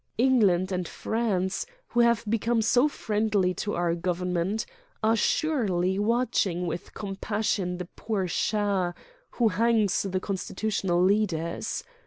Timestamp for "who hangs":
9.33-10.01